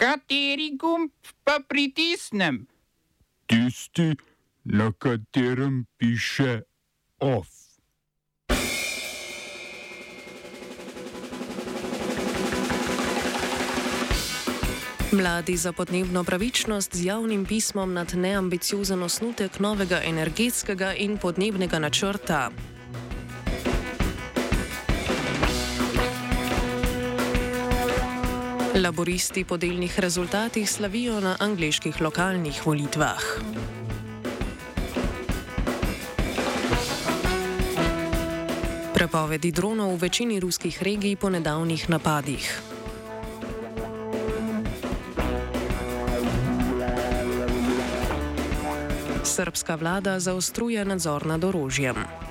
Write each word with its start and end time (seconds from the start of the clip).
Kateri 0.00 0.70
gumb 0.80 1.10
pa 1.44 1.58
pritisnem? 1.68 2.66
Tisti, 3.46 4.16
na 4.64 4.92
katerem 4.98 5.84
piše 5.98 6.62
OF. 7.18 7.48
Mladi 15.12 15.56
za 15.56 15.72
podnebno 15.72 16.24
pravičnost 16.24 16.96
z 16.96 17.04
javnim 17.04 17.44
pismom 17.46 17.92
nad 17.92 18.14
neambiciozen 18.14 19.02
osnutek 19.02 19.60
novega 19.60 20.00
energetskega 20.04 20.94
in 20.94 21.18
podnebnega 21.18 21.78
načrta. 21.78 22.50
Laboristi 28.80 29.44
po 29.44 29.56
delnih 29.56 29.98
rezultatih 30.00 30.70
slavijo 30.70 31.20
na 31.20 31.36
angliških 31.40 32.00
lokalnih 32.00 32.66
volitvah. 32.66 33.20
Prepovedi 38.94 39.52
dronov 39.52 39.92
v 39.94 40.00
večini 40.00 40.40
ruskih 40.40 40.82
regij 40.82 41.16
po 41.16 41.28
nedavnih 41.28 41.90
napadih. 41.90 42.62
Srpska 49.24 49.74
vlada 49.76 50.16
zaostruje 50.20 50.84
nadzor 50.84 51.26
nad 51.26 51.44
orožjem. 51.44 52.29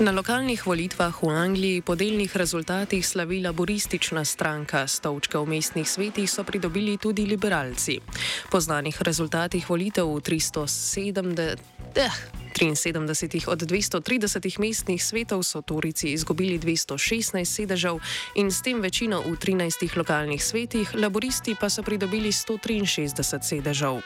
Na 0.00 0.16
lokalnih 0.16 0.64
volitvah 0.64 1.12
v 1.12 1.28
Angliji 1.28 1.84
po 1.84 1.92
delnih 1.92 2.32
rezultatih 2.32 3.04
slavi 3.04 3.44
laboristična 3.44 4.24
stranka, 4.24 4.88
stolčke 4.88 5.36
v 5.36 5.44
mestnih 5.44 5.84
svetih 5.84 6.24
so 6.24 6.40
pridobili 6.40 6.96
tudi 6.96 7.28
liberalci. 7.28 8.00
Po 8.48 8.56
znanih 8.64 8.96
rezultatih 8.96 9.60
volitev 9.68 10.08
v 10.08 10.24
370. 10.24 11.60
Eh, 12.00 12.16
73 12.60 13.48
od 13.48 13.62
230 13.62 14.60
mestnih 14.60 15.04
svetov 15.04 15.42
so 15.42 15.62
Torici 15.62 16.12
izgubili 16.12 16.58
216 16.58 17.44
sedežev 17.44 17.96
in 18.36 18.52
s 18.52 18.62
tem 18.62 18.80
večino 18.80 19.20
v 19.24 19.32
13 19.36 19.96
lokalnih 19.96 20.44
svetih, 20.44 20.94
laboristi 20.94 21.56
pa 21.60 21.70
so 21.70 21.82
pridobili 21.82 22.28
163 22.28 23.40
sedežev. 23.42 24.02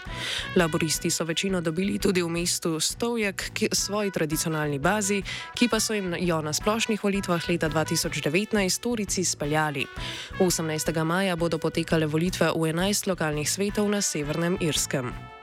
Laboristi 0.57 1.11
so 1.11 1.25
večino 1.25 1.61
dobili 1.61 1.99
tudi 1.99 2.23
v 2.23 2.29
mestu 2.29 2.81
Stovjak, 2.81 3.51
svoji 3.73 4.11
tradicionalni 4.11 4.79
bazi, 4.79 5.23
ki 5.55 5.69
pa 5.69 5.81
so 5.81 5.95
jim 5.95 6.15
jo 6.19 6.43
na 6.43 6.53
splošnih 6.53 7.05
volitvah 7.05 7.49
leta 7.49 7.69
2019 7.69 8.81
Torici 8.81 9.25
speljali. 9.25 9.87
18. 10.39 11.05
maja 11.05 11.37
bodo 11.37 11.59
potekale 11.59 12.07
volitve 12.07 12.47
v 12.55 12.71
11 12.71 13.09
lokalnih 13.09 13.51
svetov 13.51 13.91
na 13.91 13.99
Severnem 14.01 14.59
Irskem. 14.61 15.34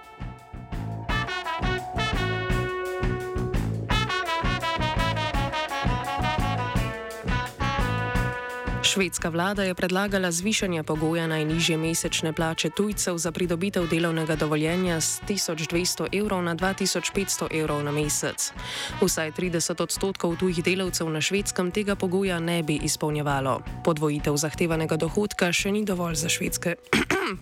Švedska 8.91 9.29
vlada 9.29 9.63
je 9.63 9.71
predlagala 9.75 10.31
zvišanje 10.31 10.83
pogoja 10.83 11.27
najnižje 11.27 11.77
mesečne 11.77 12.33
plače 12.33 12.69
tujcev 12.69 13.17
za 13.17 13.31
pridobitev 13.31 13.87
delovnega 13.87 14.35
dovoljenja 14.35 15.01
z 15.01 15.21
1200 15.27 16.19
evrov 16.19 16.43
na 16.43 16.55
2500 16.55 17.47
evrov 17.61 17.83
na 17.83 17.91
mesec. 17.91 18.51
Vsaj 19.01 19.31
30 19.31 19.83
odstotkov 19.83 20.35
tujih 20.35 20.63
delavcev 20.63 21.09
na 21.09 21.21
švedskem 21.21 21.71
tega 21.71 21.95
pogoja 21.95 22.39
ne 22.39 22.63
bi 22.63 22.79
izpolnjevalo. 22.83 23.61
Podvojitev 23.83 24.35
zahtevanega 24.35 24.97
dohodka 24.97 25.53
še 25.55 25.71
ni 25.71 25.85
dovolj 25.87 26.15
za 26.15 26.29
švedske. 26.29 26.75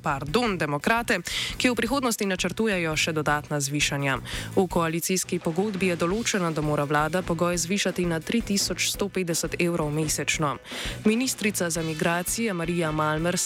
Pardon, 0.03 0.57
demokrate, 0.57 1.19
ki 1.57 1.69
v 1.69 1.75
prihodnosti 1.75 2.25
načrtujejo 2.25 2.93
še 2.95 3.13
dodatna 3.17 3.57
zvišanja. 3.57 4.19
V 4.55 4.67
koalicijski 4.69 5.39
pogodbi 5.39 5.89
je 5.89 5.97
določeno, 5.97 6.53
da 6.53 6.61
mora 6.61 6.85
vlada 6.85 7.21
pogoj 7.25 7.57
zvišati 7.57 8.05
na 8.05 8.21
3150 8.21 9.57
evrov 9.57 9.89
mesečno. 9.89 10.57
Ministr 11.05 11.39
Ministrica 11.39 11.69
za 11.69 11.81
migracije 11.81 12.53
Marija 12.53 12.91
Malmer 12.91 13.37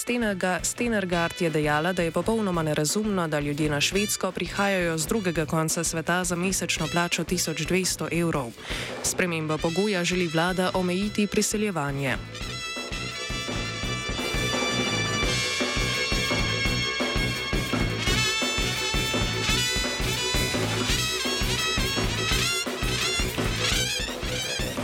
Stenergard 0.62 1.42
je 1.42 1.50
dejala, 1.50 1.94
da 1.94 2.04
je 2.04 2.12
popolnoma 2.12 2.64
nerazumno, 2.64 3.28
da 3.28 3.40
ljudje 3.40 3.70
na 3.70 3.82
Švedsko 3.82 4.32
prihajajo 4.32 4.98
z 4.98 5.08
drugega 5.08 5.46
konca 5.46 5.84
sveta 5.84 6.24
za 6.24 6.36
mesečno 6.36 6.88
plačo 6.88 7.24
1200 7.24 8.20
evrov. 8.22 8.52
Sprememba 9.04 9.58
pogoja 9.58 10.04
želi 10.04 10.28
vlada 10.28 10.72
omejiti 10.74 11.28
priseljevanje. 11.28 12.18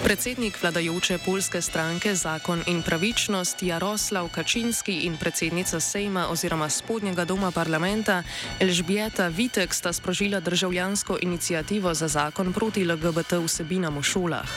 Predsednik 0.09 0.61
vladajoče 0.61 1.17
polske 1.25 1.61
stranke 1.61 2.15
Zakon 2.15 2.63
in 2.67 2.81
pravičnost 2.81 3.63
Jaroslav 3.63 4.29
Kačinski 4.29 4.93
in 5.05 5.17
predsednica 5.17 5.79
Sejma 5.79 6.27
oziroma 6.29 6.69
spodnjega 6.69 7.25
doma 7.25 7.51
parlamenta 7.51 8.23
Elžbieta 8.59 9.27
Vitek 9.27 9.73
sta 9.73 9.93
sprožila 9.93 10.39
državljansko 10.39 11.17
inicijativo 11.21 11.93
za 11.93 12.07
zakon 12.07 12.53
proti 12.53 12.85
LGBT 12.85 13.33
vsebinam 13.45 13.97
v 13.97 14.03
šolah. 14.03 14.49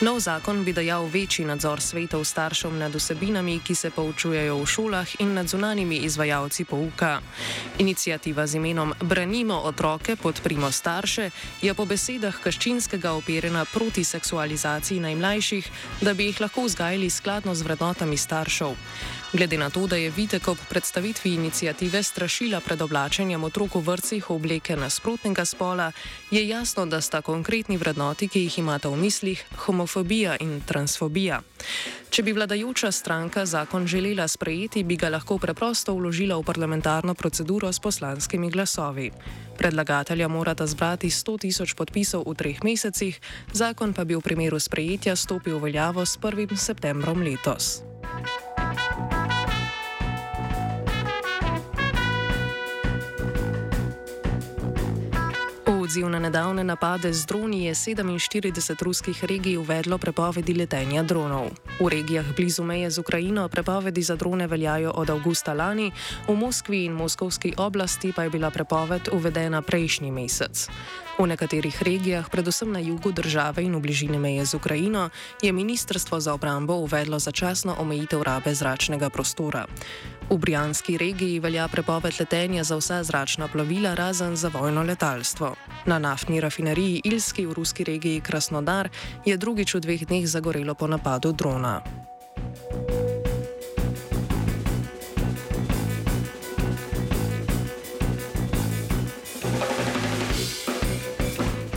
Nov 0.00 0.20
zakon 0.20 0.64
bi 0.64 0.72
dajal 0.72 1.06
večji 1.06 1.44
nadzor 1.44 1.80
svetov 1.80 2.24
staršev 2.24 2.72
nad 2.72 2.94
vsebinami, 2.94 3.60
ki 3.66 3.74
se 3.74 3.90
poučujejo 3.90 4.62
v 4.62 4.66
šolah 4.66 5.08
in 5.18 5.34
nad 5.34 5.48
zunanimi 5.48 5.96
izvajalci 5.96 6.64
pouka. 6.64 7.20
Inicijativa 7.78 8.46
z 8.46 8.54
imenom 8.54 8.94
Branimo 9.00 9.58
otroke, 9.58 10.16
podprimo 10.16 10.70
starše 10.70 11.30
je 11.62 11.74
po 11.74 11.84
besedah 11.84 12.40
Kačinskega 12.40 13.12
operjena 13.12 13.64
proti 13.64 14.04
seksualizaciji 14.04 14.83
generacij 14.84 15.00
najmlajših, 15.00 15.64
da 16.00 16.14
bi 16.14 16.26
jih 16.28 16.40
lahko 16.40 16.64
vzgajali 16.64 17.10
skladno 17.10 17.54
z 17.54 17.62
vrednotami 17.62 18.16
staršev. 18.16 18.76
Glede 19.34 19.58
na 19.58 19.70
to, 19.70 19.86
da 19.86 19.96
je 19.96 20.10
Vitek 20.10 20.48
ob 20.48 20.58
predstavitvi 20.68 21.34
inicijative 21.34 22.02
strašila 22.02 22.60
pred 22.60 22.82
oblačenjem 22.82 23.44
otrok 23.44 23.74
v 23.74 23.80
vrcih 23.80 24.30
obleke 24.30 24.76
nasprotnega 24.76 25.44
spola, 25.44 25.92
je 26.30 26.48
jasno, 26.48 26.86
da 26.86 27.00
sta 27.00 27.18
konkretni 27.22 27.76
vrednoti, 27.76 28.28
ki 28.28 28.40
jih 28.40 28.58
imata 28.58 28.88
v 28.88 28.96
mislih, 28.96 29.44
homofobija 29.66 30.36
in 30.40 30.60
transfobija. 30.62 31.40
Če 32.10 32.22
bi 32.22 32.32
vladajoča 32.32 32.92
stranka 32.92 33.42
zakon 33.46 33.86
želela 33.86 34.28
sprejeti, 34.28 34.84
bi 34.84 34.96
ga 34.96 35.10
lahko 35.10 35.38
preprosto 35.38 35.94
vložila 35.98 36.38
v 36.38 36.46
parlamentarno 36.46 37.14
proceduro 37.14 37.72
s 37.72 37.82
poslanskimi 37.82 38.50
glasovi. 38.50 39.10
Predlagatelja 39.58 40.28
morata 40.28 40.66
zbrati 40.66 41.10
100 41.10 41.38
tisoč 41.40 41.74
podpisov 41.74 42.22
v 42.22 42.34
treh 42.34 42.62
mesecih, 42.62 43.18
zakon 43.52 43.98
pa 43.98 44.04
bi 44.04 44.14
v 44.14 44.22
primeru 44.22 44.62
sprejetja 44.62 45.16
stopil 45.16 45.58
v 45.58 45.74
veljavo 45.74 46.06
s 46.06 46.14
1. 46.22 46.54
septembrom 46.54 47.18
letos. 47.18 47.82
Odziv 55.84 56.08
na 56.08 56.16
nedavne 56.18 56.64
napade 56.64 57.12
z 57.12 57.28
droni 57.28 57.68
je 57.68 57.74
47 57.74 58.82
ruskih 58.82 59.24
regij 59.24 59.60
uvedlo 59.60 59.98
prepovedi 59.98 60.56
letenja 60.56 61.02
dronov. 61.04 61.52
V 61.76 61.88
regijah 61.88 62.24
blizu 62.36 62.64
meje 62.64 62.90
z 62.90 62.98
Ukrajino 63.04 63.48
prepovedi 63.48 64.02
za 64.02 64.16
drone 64.16 64.46
veljajo 64.46 64.90
od 64.96 65.10
avgusta 65.10 65.52
lani, 65.52 65.92
v 66.28 66.32
Moskvi 66.32 66.84
in 66.84 66.92
Moskovski 66.96 67.52
oblasti 67.56 68.12
pa 68.16 68.24
je 68.24 68.30
bila 68.30 68.50
prepoved 68.50 69.12
uvedena 69.12 69.62
prejšnji 69.62 70.10
mesec. 70.10 70.68
V 71.14 71.26
nekaterih 71.30 71.82
regijah, 71.82 72.26
predvsem 72.26 72.72
na 72.72 72.82
jugu 72.82 73.12
države 73.12 73.62
in 73.62 73.74
v 73.76 73.80
bližini 73.80 74.18
meje 74.18 74.44
z 74.46 74.54
Ukrajino, 74.54 75.10
je 75.42 75.52
Ministrstvo 75.52 76.20
za 76.20 76.34
obrambo 76.34 76.74
uvedlo 76.74 77.18
začasno 77.18 77.76
omejitev 77.78 78.22
rabe 78.22 78.54
zračnega 78.54 79.10
prostora. 79.10 79.66
V 80.30 80.38
Brijanski 80.38 80.98
regiji 80.98 81.38
velja 81.38 81.68
prepoved 81.68 82.18
letenja 82.20 82.64
za 82.64 82.76
vsa 82.76 83.04
zračna 83.04 83.48
plovila, 83.48 83.94
razen 83.94 84.36
za 84.36 84.48
vojno 84.48 84.82
letalstvo. 84.82 85.54
Na 85.86 85.98
naftni 85.98 86.40
rafineriji 86.40 87.00
Ilski 87.04 87.46
v 87.46 87.52
ruski 87.52 87.84
regiji 87.84 88.20
Krasnodar 88.20 88.88
je 89.24 89.36
drugič 89.36 89.74
v 89.74 89.80
dveh 89.80 90.06
dneh 90.06 90.26
zagorelo 90.26 90.74
po 90.74 90.86
napadu 90.86 91.32
drona. 91.32 92.03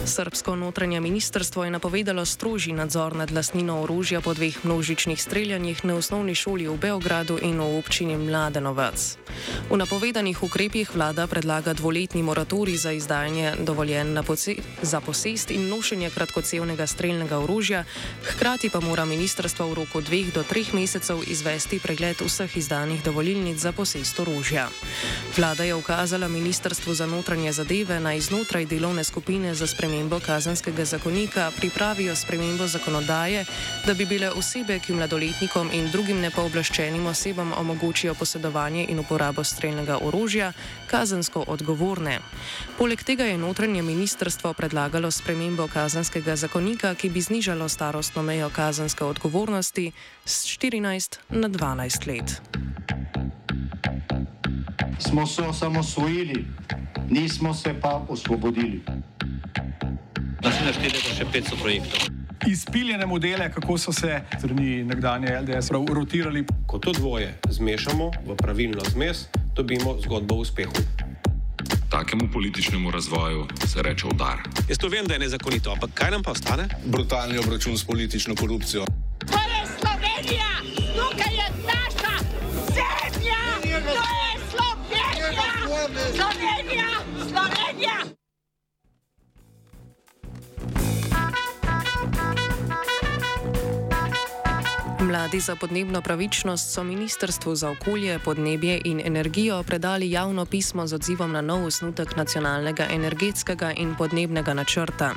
Srbsko 0.07 0.55
notranje 0.55 1.01
ministrstvo 1.01 1.63
je 1.63 1.71
napovedalo 1.71 2.25
strožji 2.25 2.73
nadzor 2.73 3.15
nad 3.15 3.31
lasnino 3.31 3.81
orožja 3.83 4.21
po 4.21 4.33
dveh 4.33 4.65
množičnih 4.65 5.21
streljanjih 5.21 5.85
na 5.85 5.95
osnovni 5.95 6.35
šoli 6.35 6.67
v 6.67 6.77
Beogradu 6.79 7.35
in 7.41 7.59
v 7.59 7.77
občini 7.77 8.15
Mladenovac. 8.17 9.17
V 9.69 9.75
napovedanih 9.77 10.43
ukrepih 10.43 10.95
vlada 10.95 11.27
predlaga 11.27 11.73
dvoletni 11.73 12.23
moratorij 12.23 12.77
za 12.77 12.91
izdajanje 12.91 13.53
dovoljen 13.59 14.15
za 14.81 15.01
posest 15.01 15.51
in 15.51 15.67
nošenje 15.67 16.09
kratkocevnega 16.09 16.87
streljnega 16.87 17.39
orožja, 17.39 17.83
hkrati 18.23 18.69
pa 18.69 18.79
mora 18.79 19.05
ministrstvo 19.05 19.67
v 19.67 19.73
roku 19.73 20.01
dveh 20.01 20.31
do 20.33 20.43
treh 20.43 20.73
mesecev 20.73 21.19
izvesti 21.27 21.79
pregled 21.83 22.15
vseh 22.23 22.57
izdanih 22.57 23.03
dovolilnic 23.03 23.59
za 23.59 23.71
posest 23.71 24.19
orožja. 24.19 24.69
Vlada 25.37 25.63
je 25.63 25.75
ukazala 25.75 26.27
ministrstvu 26.27 26.93
za 26.93 27.05
notranje 27.05 27.51
zadeve 27.51 27.99
naj 27.99 28.19
znotraj 28.31 28.65
delovne 28.65 29.03
skupine 29.03 29.55
za 29.55 29.67
spremembo 30.07 30.25
kazanskega 30.25 30.85
zakonika 30.85 31.51
pripravijo 31.57 32.15
spremembo 32.15 32.67
zakonodaje, 32.67 33.45
da 33.85 33.93
bi 33.93 34.05
bile 34.05 34.29
osebe, 34.29 34.79
ki 34.79 34.93
mladoletnikom 34.93 35.69
in 35.73 35.91
drugim 35.91 36.21
nepooblaščenim 36.21 37.05
osebam 37.05 37.51
omogočijo 37.57 38.13
posedovanje 38.15 38.85
in 38.89 38.99
uporabo 38.99 39.43
streljnega 39.43 39.97
orožja, 40.01 40.53
kazansko 40.87 41.43
odgovorne. 41.47 42.19
Poleg 42.77 43.03
tega 43.03 43.25
je 43.25 43.37
notranje 43.37 43.81
ministrstvo 43.81 44.53
predlagalo 44.53 45.11
spremembo 45.11 45.67
kazanskega 45.67 46.35
zakonika, 46.35 46.95
ki 46.95 47.09
bi 47.09 47.21
znižalo 47.21 47.67
starostno 47.69 48.23
mejo 48.23 48.49
kazanske 48.49 49.03
odgovornosti 49.03 49.91
z 50.25 50.45
14 50.55 51.19
na 51.29 51.49
12 51.49 52.07
let. 52.07 52.41
Smo 54.99 55.27
se 55.27 55.41
osamosvojili, 55.41 56.45
nismo 57.09 57.53
se 57.53 57.75
pa 57.81 58.05
osvobodili. 58.09 58.81
Naslednje 60.43 60.73
število 60.73 61.09
je 61.09 61.15
še 61.17 61.25
500 61.33 61.61
projektov. 61.61 61.99
Izpiljene 62.47 63.05
modele, 63.05 63.51
kako 63.51 63.77
so 63.77 63.91
se 63.91 64.21
strani 64.37 64.83
nekdanje 64.83 65.33
LDS 65.41 65.71
rotirali. 65.71 66.45
Ko 66.67 66.79
to 66.79 66.93
dvoje 66.93 67.33
zmešamo 67.49 68.11
v 68.27 68.35
pravilno 68.37 68.85
zmes, 68.93 69.25
dobimo 69.55 69.97
zgodbo 70.01 70.35
o 70.35 70.45
uspehu. 70.45 70.71
Takemu 71.89 72.29
političnemu 72.33 72.91
razvoju 72.91 73.47
se 73.65 73.81
reče 73.81 74.07
udar. 74.07 74.37
Jaz 74.69 74.77
to 74.77 74.87
vem, 74.87 75.05
da 75.05 75.13
je 75.13 75.19
nezakonito, 75.19 75.71
ampak 75.71 75.89
kaj 75.93 76.11
nam 76.11 76.23
pa 76.23 76.31
ostane? 76.31 76.67
Brutalni 76.85 77.37
obračun 77.37 77.77
s 77.77 77.83
politično 77.83 78.35
korupcijo. 78.35 78.85
To 79.19 79.39
je 79.51 79.61
Slovenija, 79.79 80.51
Mladi 94.99 95.39
za 95.39 95.55
podnebno 95.55 96.01
pravičnost 96.01 96.73
so 96.73 96.83
Ministrstvu 96.83 97.55
za 97.55 97.69
okolje, 97.69 98.19
podnebje 98.19 98.81
in 98.83 99.01
energijo 99.05 99.63
predali 99.63 100.11
javno 100.11 100.45
pismo 100.45 100.87
z 100.87 100.93
odzivom 100.93 101.31
na 101.31 101.41
nov 101.41 101.65
osnutek 101.65 102.15
nacionalnega 102.15 102.87
energetskega 102.89 103.71
in 103.71 103.95
podnebnega 103.95 104.53
načrta. 104.53 105.13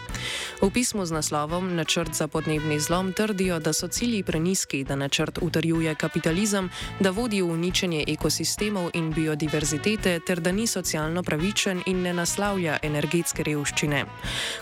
V 0.62 0.70
pismu 0.70 1.06
z 1.06 1.12
naslovom 1.12 1.74
Načrt 1.74 2.14
za 2.14 2.28
podnebni 2.28 2.80
zlom 2.80 3.12
trdijo, 3.12 3.58
da 3.58 3.72
so 3.72 3.88
cilji 3.88 4.22
preniski, 4.22 4.84
da 4.84 4.96
načrt 4.96 5.38
utrjuje 5.42 5.94
kapitalizem, 5.94 6.70
da 7.00 7.10
vodi 7.10 7.42
v 7.42 7.48
uničenje 7.52 8.04
ekosistemov 8.08 8.90
in 8.94 9.12
biodiverzitete, 9.12 10.20
ter 10.26 10.40
da 10.40 10.52
ni 10.52 10.66
socialno 10.66 11.22
pravičen 11.22 11.82
in 11.86 12.02
ne 12.02 12.12
naslavlja 12.12 12.78
energetske 12.82 13.42
revščine. 13.42 14.04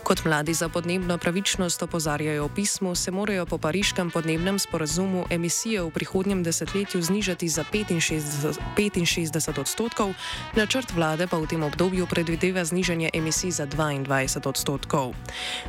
Kot 0.02 0.24
mladi 0.24 0.54
za 0.54 0.68
podnebno 0.68 1.18
pravičnost 1.18 1.82
opozarjajo 1.82 2.46
v 2.46 2.54
pismu, 2.54 2.94
se 2.94 3.10
morajo 3.10 3.46
po 3.46 3.58
pariškem 3.58 4.10
podnebnem 4.10 4.58
sporazumu 4.58 5.07
sporazumu 5.08 5.24
emisije 5.30 5.82
v 5.82 5.90
prihodnjem 5.90 6.42
desetletju 6.42 7.02
znižati 7.02 7.48
za 7.48 7.64
65, 7.64 8.60
65 8.76 9.60
odstotkov, 9.60 10.12
načrt 10.56 10.92
vlade 10.92 11.26
pa 11.26 11.38
v 11.38 11.46
tem 11.46 11.62
obdobju 11.62 12.06
predvideva 12.06 12.64
znižanje 12.64 13.10
emisij 13.14 13.50
za 13.50 13.66
22 13.66 14.48
odstotkov. 14.48 15.14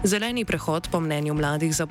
Zeleni 0.04 0.46
prehod, 0.46 0.92
po 0.92 1.00
mnenju 1.00 1.34
mladih 1.34 1.72
za 1.76 1.88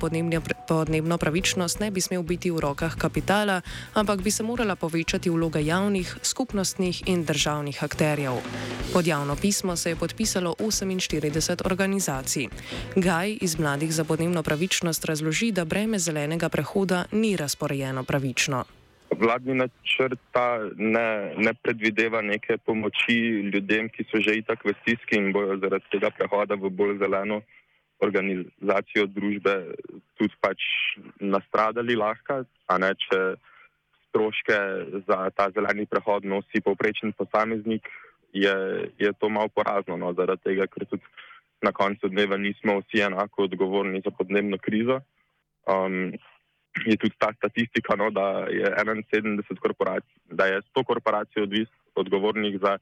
podnebno 0.67 1.17
pravičnost, 1.17 1.79
ne 1.79 1.91
bi 1.91 2.01
smel 2.01 2.21
biti 2.21 2.51
v 2.51 2.59
rokah 2.59 2.95
kapitala, 2.95 3.61
ampak 3.93 4.21
bi 4.21 4.31
se 4.31 4.43
morala 4.43 4.75
povečati 4.75 5.29
vloga 5.29 5.59
javnih, 5.59 6.17
skupnostnih 6.21 7.07
in 7.09 7.25
državnih 7.25 7.83
akterjev. 7.83 8.37
Pod 8.93 9.07
javno 9.07 9.35
pismo 9.35 9.75
se 9.75 9.89
je 9.89 9.95
podpisalo 9.95 10.55
48 10.59 11.65
organizacij. 11.65 12.47
Gaj 12.95 13.37
iz 13.41 13.59
mladih 13.59 13.93
za 13.93 14.03
podnebno 14.03 14.43
pravičnost 14.43 15.05
razloži, 15.05 15.51
da 15.51 15.65
breme 15.65 15.99
zelenega 15.99 16.49
prehoda 16.49 17.05
ni 17.11 17.38
razporejeno 17.39 18.03
pravično. 18.03 18.63
Vladni 19.19 19.55
načrt 19.57 20.37
ne, 20.77 21.33
ne 21.37 21.53
predvideva 21.53 22.21
neke 22.21 22.57
pomoči 22.57 23.15
ljudem, 23.53 23.89
ki 23.89 24.05
so 24.11 24.21
že 24.21 24.37
itak 24.39 24.65
v 24.65 24.75
stiski 24.81 25.17
in 25.17 25.31
bojo 25.33 25.57
zaradi 25.63 25.89
tega 25.91 26.11
prehoda 26.13 26.55
v 26.55 26.69
bolj 26.69 26.99
zeleno 27.01 27.41
organizacijo 27.99 29.07
družbe 29.11 29.55
tudi 30.15 30.35
pač 30.39 30.63
nastradali 31.19 31.97
lahko, 31.99 32.43
a 32.67 32.77
ne 32.79 32.93
če 32.95 33.19
stroške 34.09 34.59
za 35.07 35.17
ta 35.35 35.49
zeleni 35.55 35.85
prehod 35.85 36.25
nosi 36.25 36.61
povprečen 36.63 37.13
posameznik, 37.17 37.89
je, 38.33 38.55
je 38.97 39.11
to 39.19 39.29
malo 39.29 39.49
porazno, 39.49 39.97
no, 39.97 40.13
zaradi 40.13 40.51
tega, 40.51 40.69
ker 40.69 40.85
tudi 40.85 41.03
na 41.65 41.71
koncu 41.75 42.09
dneva 42.09 42.37
nismo 42.37 42.79
vsi 42.79 43.03
enako 43.09 43.49
odgovorni 43.49 44.01
za 44.05 44.11
podnebno 44.15 44.57
krizo. 44.61 45.01
Um, 45.67 46.13
je 46.85 46.97
tudi 46.97 47.15
ta 47.17 47.33
statistika, 47.33 47.95
no, 47.95 48.09
da 48.09 48.45
je 48.49 48.65
71 48.65 49.59
korporacij, 49.59 50.15
da 50.25 50.45
je 50.45 50.61
100 50.61 50.83
korporacij 50.83 51.43
odvis, 51.43 51.69
odgovornih 51.95 52.59
za 52.61 52.77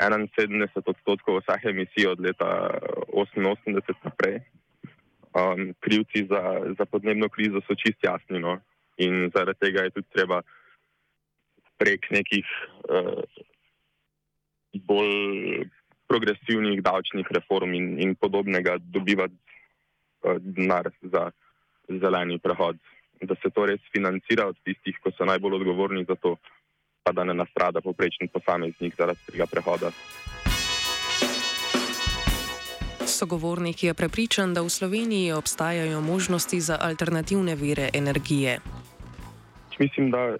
71 0.00 0.82
odstotkov 0.84 1.40
vseh 1.40 1.64
emisij 1.64 2.06
od 2.06 2.20
leta 2.20 2.78
88 3.12 3.94
naprej. 4.04 4.40
Um, 5.30 5.74
krivci 5.78 6.26
za, 6.26 6.74
za 6.78 6.84
podnebno 6.84 7.28
krizo 7.28 7.60
so 7.62 7.74
čist 7.78 8.02
jasni 8.02 8.40
no, 8.42 8.58
in 8.98 9.30
zaradi 9.30 9.58
tega 9.60 9.84
je 9.86 9.90
tudi 9.90 10.08
treba 10.10 10.40
prek 11.78 12.10
nekih 12.10 12.46
uh, 12.90 13.22
bolj 14.74 15.68
progresivnih 16.10 16.82
davčnih 16.82 17.30
reform 17.30 17.74
in, 17.74 18.00
in 18.02 18.16
podobnega 18.18 18.80
dobivati 18.82 19.34
uh, 20.26 20.42
denar 20.42 20.90
za 21.02 21.30
zeleni 21.86 22.38
prehod 22.38 22.76
da 23.20 23.34
se 23.42 23.50
to 23.50 23.66
res 23.66 23.80
financira 23.92 24.46
od 24.48 24.56
tistih, 24.64 24.96
ki 25.02 25.12
so 25.16 25.24
najbolj 25.24 25.60
odgovorni 25.60 26.04
za 26.08 26.14
to, 26.14 26.36
pa 27.02 27.12
da 27.12 27.24
ne 27.24 27.34
nastrada 27.34 27.80
poprečni 27.80 28.28
posameznik 28.28 28.96
zaradi 28.98 29.32
tega 29.32 29.46
prehoda. 29.46 29.92
Sogovornik 33.06 33.82
je 33.84 33.94
prepričan, 33.94 34.54
da 34.54 34.62
v 34.62 34.70
Sloveniji 34.70 35.32
obstajajo 35.32 36.00
možnosti 36.00 36.60
za 36.60 36.78
alternativne 36.80 37.54
vire 37.54 37.90
energije. 37.94 38.60
Mislim, 39.80 40.10
da 40.10 40.36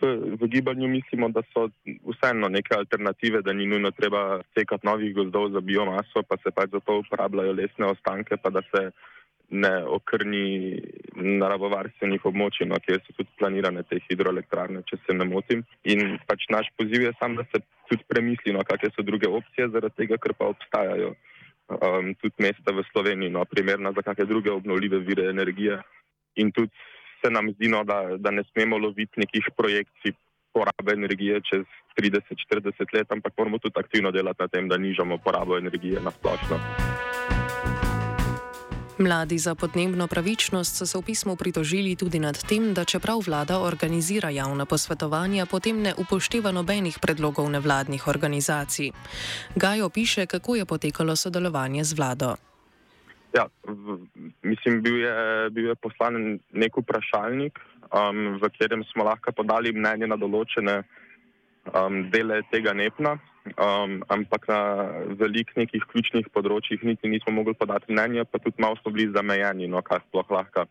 v, 0.00 0.02
v 0.40 0.48
gibanju 0.50 0.88
mislimo, 0.88 1.28
da 1.28 1.42
so 1.54 1.68
vseeno 1.86 2.48
neke 2.48 2.74
alternative, 2.74 3.42
da 3.42 3.52
ni 3.52 3.66
nujno 3.66 3.90
treba 3.90 4.42
sekati 4.54 4.86
novih 4.86 5.14
gozdov 5.14 5.50
za 5.50 5.60
biomaso, 5.60 6.22
pa 6.28 6.36
se 6.42 6.50
pač 6.50 6.70
za 6.70 6.80
to 6.80 6.98
uporabljajo 6.98 7.52
lesne 7.52 7.86
ostanke, 7.86 8.36
pa 8.36 8.50
da 8.50 8.62
se 8.62 8.90
ne 9.50 9.72
okrni 9.84 10.78
naravovarstvenih 11.16 12.24
območij, 12.30 12.68
no, 12.70 12.78
kjer 12.84 13.00
so 13.02 13.14
tudi 13.16 13.30
planirane 13.40 13.82
te 13.88 13.98
hidroelektrarne, 14.06 14.84
če 14.86 15.00
se 15.04 15.16
ne 15.16 15.26
motim. 15.26 15.64
In 15.90 16.18
pač 16.28 16.46
naš 16.54 16.70
poziv 16.78 17.08
je 17.08 17.12
sam, 17.18 17.34
da 17.38 17.44
se 17.50 17.62
tudi 17.90 18.06
premisli, 18.08 18.54
no, 18.54 18.62
kakšne 18.66 18.92
so 18.94 19.06
druge 19.06 19.28
opcije, 19.28 19.68
zaradi 19.74 20.04
tega, 20.04 20.20
ker 20.22 20.36
pa 20.38 20.52
obstajajo 20.54 21.12
um, 21.74 22.14
tudi 22.22 22.46
mesta 22.46 22.74
v 22.76 22.86
Sloveniji, 22.92 23.34
no, 23.34 23.44
primerna 23.50 23.92
za 23.96 24.06
kakšne 24.06 24.28
druge 24.30 24.54
obnovljive 24.54 25.02
vire 25.06 25.28
energije. 25.34 25.80
In 26.38 26.54
tudi 26.54 26.70
se 27.20 27.30
nam 27.30 27.50
zdi, 27.56 27.68
no, 27.68 27.82
da, 27.84 28.16
da 28.16 28.30
ne 28.30 28.46
smemo 28.52 28.78
loviti 28.78 29.20
nekih 29.20 29.50
projekcij 29.58 30.14
porabe 30.54 30.94
energije 30.94 31.40
čez 31.46 31.66
30-40 31.98 32.94
let, 32.94 33.12
ampak 33.12 33.34
moramo 33.38 33.58
tudi 33.58 33.78
aktivno 33.78 34.10
delati 34.10 34.42
na 34.42 34.48
tem, 34.48 34.68
da 34.68 34.78
nižamo 34.78 35.18
porabo 35.18 35.58
energije 35.58 36.00
na 36.00 36.10
splošno. 36.10 36.58
Mladi 39.00 39.38
za 39.38 39.54
podnebno 39.54 40.06
pravičnost 40.06 40.76
so 40.76 40.86
se 40.86 40.98
v 40.98 41.02
pismu 41.02 41.36
pritožili 41.36 41.96
tudi 41.96 42.18
nad 42.20 42.36
tem, 42.48 42.74
da 42.74 42.84
čeprav 42.84 43.22
vlada 43.26 43.58
organizira 43.58 44.28
javna 44.30 44.66
posvetovanja, 44.66 45.46
potem 45.46 45.80
ne 45.82 45.94
upošteva 45.96 46.52
nobenih 46.52 46.98
predlogov 47.00 47.48
nevladnih 47.50 48.08
organizacij. 48.08 48.92
Gaj 49.56 49.82
opiše, 49.82 50.26
kako 50.26 50.56
je 50.56 50.64
potekalo 50.64 51.16
sodelovanje 51.16 51.84
z 51.84 51.96
vlado. 51.96 52.36
Ja, 53.32 53.48
v, 53.64 53.98
mislim, 54.42 54.82
bil 54.82 55.00
je, 55.00 55.50
bil 55.50 55.72
je 55.72 55.74
poslan 55.74 56.38
nek 56.52 56.76
vprašalnik, 56.76 57.56
um, 57.88 58.36
v 58.36 58.40
katerem 58.52 58.84
smo 58.92 59.08
lahko 59.08 59.32
podali 59.32 59.72
mnenje 59.72 60.12
na 60.12 60.20
določene 60.20 60.82
Um, 61.68 62.08
dele 62.10 62.40
tega 62.50 62.72
nepna, 62.72 63.18
um, 63.60 64.00
ampak 64.08 64.48
na 64.48 64.60
velik 65.20 65.52
nekih 65.60 65.84
ključnih 65.92 66.30
področjih 66.32 66.80
niti 66.88 67.10
nismo 67.12 67.34
mogli 67.36 67.52
podati 67.54 67.92
mnenja, 67.92 68.24
pa 68.24 68.40
tudi 68.40 68.62
malo 68.64 68.80
smo 68.80 68.94
bili 68.96 69.12
zamejeni, 69.12 69.68
no, 69.68 69.82
kaj 69.84 70.00
sploh 70.06 70.32
lahko 70.32 70.64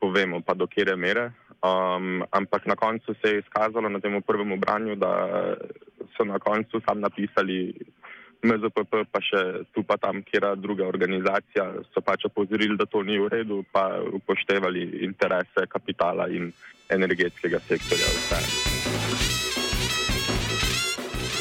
povemo, 0.00 0.40
pa 0.40 0.56
do 0.56 0.66
kere 0.66 0.96
mere. 0.96 1.28
Um, 1.60 2.24
ampak 2.32 2.64
na 2.66 2.74
koncu 2.74 3.14
se 3.20 3.34
je 3.34 3.42
izkazalo 3.44 3.92
na 3.92 4.00
tem 4.00 4.16
prvem 4.24 4.56
branju, 4.60 4.96
da 4.96 5.12
so 6.16 6.24
na 6.24 6.40
koncu 6.40 6.80
sam 6.88 7.04
napisali 7.04 7.76
MZPP, 8.40 9.04
pa 9.12 9.20
še 9.20 9.68
tu 9.76 9.84
pa 9.84 10.00
tam, 10.00 10.24
kjer 10.24 10.54
druga 10.56 10.88
organizacija, 10.88 11.68
so 11.92 12.00
pač 12.00 12.24
opozorili, 12.30 12.80
da 12.80 12.88
to 12.88 13.04
ni 13.04 13.20
v 13.20 13.28
redu, 13.28 13.60
pa 13.72 14.00
upoštevali 14.00 15.04
interese 15.04 15.68
kapitala 15.68 16.30
in 16.32 16.48
energetskega 16.88 17.60
sektorja. 17.68 18.08
Vse. 18.16 18.69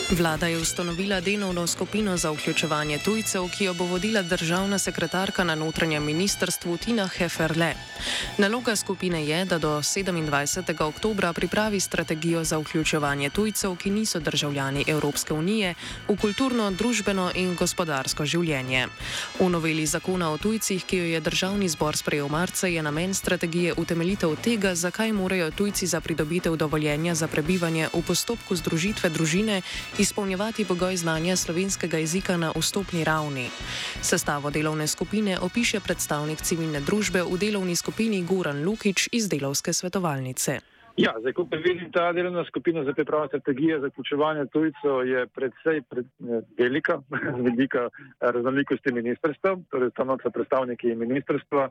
Vlada 0.10 0.48
je 0.48 0.58
ustanovila 0.58 1.22
delovno 1.22 1.68
skupino 1.68 2.18
za 2.18 2.32
vključevanje 2.32 2.98
tujcev, 2.98 3.44
ki 3.58 3.64
jo 3.64 3.74
bo 3.74 3.86
vodila 3.86 4.22
državna 4.22 4.80
sekretarka 4.80 5.44
na 5.44 5.56
notranjem 5.56 6.06
ministrstvu 6.06 6.78
Tina 6.78 7.08
Heferle. 7.08 7.74
Naloga 8.38 8.76
skupine 8.76 9.26
je, 9.26 9.46
da 9.46 9.58
do 9.58 9.78
27. 9.78 10.84
oktobra 10.84 11.34
pripravi 11.34 11.80
strategijo 11.80 12.44
za 12.44 12.58
vključevanje 12.58 13.30
tujcev, 13.30 13.76
ki 13.76 13.90
niso 13.90 14.20
državljani 14.20 14.84
Evropske 14.88 15.34
unije, 15.34 15.76
v 16.08 16.18
kulturno, 16.18 16.72
družbeno 16.72 17.32
in 17.36 17.56
gospodarsko 17.56 18.26
življenje. 18.26 18.88
V 19.40 19.50
noveli 19.50 19.86
zakona 19.86 20.32
o 20.32 20.38
tujcih, 20.38 20.86
ki 20.86 20.98
jo 20.98 21.04
je 21.04 21.20
državni 21.22 21.70
zbor 21.70 21.98
sprejel 21.98 22.28
marca, 22.28 22.68
je 22.68 22.82
namen 22.82 23.14
strategije 23.14 23.74
utemeljitev 23.78 24.36
tega, 24.42 24.76
zakaj 24.76 25.12
morajo 25.12 25.52
tujci 25.52 25.88
za 25.88 26.02
pridobitev 26.02 26.56
dovoljenja 26.56 27.16
za 27.16 27.28
prebivanje 27.28 27.90
v 27.94 28.02
postopku 28.02 28.56
združitve 28.56 29.10
družine 29.10 29.62
izpolnjevati 30.00 30.66
pogoj 30.66 30.98
znanja 30.98 31.36
slovenskega 31.36 31.98
jezika 31.98 32.38
na 32.38 32.54
vstopni 32.56 33.04
ravni. 33.04 33.50
Sestavo 34.02 34.50
delovne 34.50 34.88
skupine 34.88 35.40
opiše 35.40 35.80
predstavnik 35.80 36.42
civilne 36.42 36.80
družbe 36.80 37.24
v 37.24 37.38
delovni 37.38 37.76
skupini 37.76 38.24
Goran 38.24 38.64
Lukič 38.66 39.10
iz 39.12 39.30
delovske 39.30 39.74
svetovalnice. 39.74 40.60
Ja, 41.00 41.14
zdaj, 41.20 41.34
ko 41.34 41.46
vidim 41.52 41.92
ta 41.92 42.10
delovna 42.14 42.44
skupina 42.44 42.84
za 42.84 42.94
pripravo 42.94 43.28
strategije 43.28 43.80
za 43.80 43.88
vključevanje 43.88 44.46
tujcev, 44.46 45.08
je 45.08 45.28
predvsej 45.28 45.82
pred, 45.90 46.06
velika, 46.58 47.00
z 47.38 47.42
vidika 47.46 47.90
raznolikosti 48.20 48.92
ministrstva, 48.94 49.56
torej 49.72 49.92
tam 49.96 50.12
so 50.24 50.30
predstavniki 50.30 50.96
ministrstva, 50.96 51.70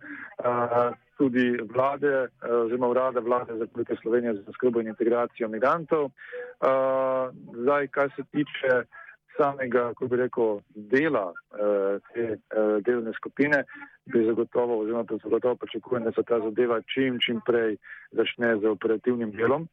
tudi 1.19 1.59
vlade, 1.75 2.29
oziroma 2.63 2.89
urada 2.89 3.21
vlade 3.21 3.53
za 3.53 3.67
Republike 3.69 3.97
Slovenije 4.03 4.35
za 4.35 4.53
skrbo 4.53 4.81
in 4.81 4.89
integracijo 4.89 5.49
migrantov. 5.49 6.11
Zdaj, 7.53 7.89
kar 7.89 8.11
se 8.17 8.23
tiče 8.33 8.83
samega, 9.39 9.93
ko 9.95 10.09
bi 10.11 10.19
rekel, 10.21 10.61
dela 10.75 11.31
te 12.13 12.39
delovne 12.87 13.13
skupine, 13.17 13.63
bi 14.13 14.25
zagotovo, 14.27 14.81
oziroma 14.83 15.05
da 15.09 15.19
zagotovo 15.23 15.57
pričakujem, 15.63 16.05
da 16.05 16.13
se 16.13 16.23
ta 16.29 16.41
zadeva 16.45 16.81
čim, 16.93 17.19
čim 17.25 17.41
prej 17.47 17.77
začne 18.13 18.57
z 18.61 18.73
operativnim 18.73 19.33
delom. 19.33 19.69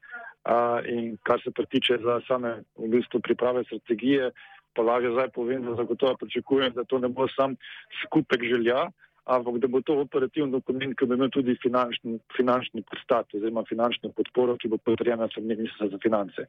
A, 0.46 0.82
in 0.86 1.18
kar 1.24 1.42
se 1.42 1.52
tiče 1.70 1.98
za 2.04 2.20
same 2.28 2.60
v 2.78 2.92
bistvu 2.94 3.20
priprave 3.20 3.64
strategije, 3.64 4.32
pa 4.76 4.82
lažje 4.82 5.12
zdaj 5.12 5.30
povem, 5.34 5.64
da 5.66 5.76
zagotovo 5.76 6.16
pričakujem, 6.22 6.74
da 6.76 6.84
to 6.84 7.00
ne 7.00 7.08
bo 7.08 7.28
sam 7.28 7.56
skupek 8.04 8.44
želja, 8.44 8.90
ampak 9.26 9.58
da 9.58 9.68
bo 9.68 9.82
to 9.82 9.94
operativni 10.00 10.52
dokument, 10.52 10.94
ki 10.98 11.06
bo 11.06 11.18
imel 11.18 11.32
tudi 11.34 11.56
finančni, 11.62 12.20
finančni 12.38 12.84
podstat 12.86 13.34
oziroma 13.34 13.66
finančno 13.70 14.12
podporo, 14.18 14.58
ki 14.62 14.70
bo 14.70 14.78
potrjena 14.78 15.28
s 15.28 15.42
ministrstva 15.42 15.90
za 15.94 16.00
finance. 16.04 16.46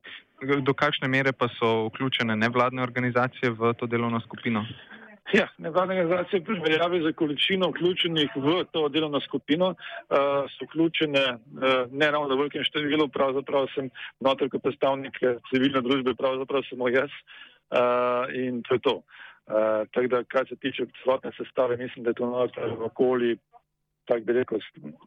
Do 0.69 0.75
kakšne 0.75 1.09
mere 1.09 1.33
pa 1.33 1.49
so 1.57 1.89
vključene 1.89 2.37
nevladne 2.37 2.83
organizacije 2.83 3.55
v 3.57 3.73
to 3.81 3.89
delovno 3.89 4.21
skupino? 4.21 4.67
Ja, 5.35 5.49
nevladne 5.59 5.97
organizacije 6.05 6.45
pri 6.45 6.61
veljavi 6.61 7.01
za 7.03 7.13
količino 7.13 7.73
vključenih 7.73 8.37
v 8.37 8.61
to 8.71 8.89
delovno 8.89 9.21
skupino 9.21 9.73
uh, 9.73 10.47
so 10.53 10.69
vključene 10.69 11.25
uh, 11.33 11.91
ne 11.91 12.11
ravno 12.11 12.37
v 12.37 12.45
velikem 12.45 12.63
številu, 12.63 13.09
pravzaprav 13.09 13.67
sem 13.75 13.91
noter 14.21 14.53
kot 14.53 14.63
predstavnik 14.63 15.19
civilne 15.51 15.83
družbe, 15.83 16.15
pravzaprav 16.15 16.63
samo 16.69 16.93
jaz 16.93 17.11
uh, 17.11 18.31
in 18.37 18.63
to 18.63 18.79
je 18.79 18.85
to. 18.87 18.95
Uh, 19.01 19.25
tako 19.93 20.07
da, 20.11 20.25
kar 20.25 20.47
se 20.49 20.57
tiče 20.57 20.87
celotne 21.03 21.31
sestave, 21.37 21.77
mislim, 21.77 22.05
da 22.05 22.11
je 22.11 22.15
to 22.15 22.27
noter 22.27 22.73
okoli, 22.83 23.39
tako 24.05 24.21
bi 24.21 24.33
rekel, 24.33 24.59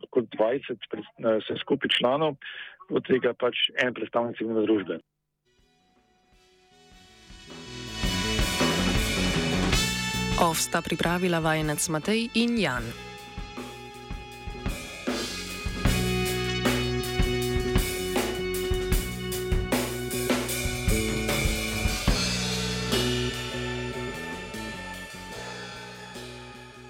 kot 0.09 0.25
20 0.39 0.77
vse 1.39 1.59
skupaj 1.61 1.89
članov, 1.99 2.35
od 2.89 3.05
tega 3.07 3.33
pač 3.33 3.67
en 3.83 3.93
predstavnik 3.93 4.37
civilne 4.37 4.65
družbe. 4.65 4.99
Ovsta 10.39 10.79
pripravila 10.81 11.39
vajenec 11.43 11.89
Matej 11.89 12.29
in 12.39 12.55
Jan. 12.59 13.08